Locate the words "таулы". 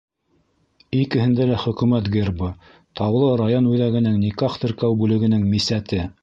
3.03-3.29